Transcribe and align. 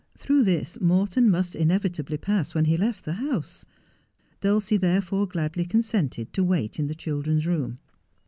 Through 0.17 0.45
this 0.45 0.81
Morton 0.81 1.29
must 1.29 1.55
inevitably 1.55 2.17
pass 2.17 2.55
when 2.55 2.65
he 2.65 2.75
left 2.75 3.05
the 3.05 3.13
house. 3.13 3.67
Dulcie 4.39 4.77
therefore 4.77 5.27
gladly 5.27 5.63
consented 5.63 6.33
to 6.33 6.43
wait 6.43 6.79
in 6.79 6.87
the 6.87 6.95
children's 6.95 7.45
room. 7.45 7.77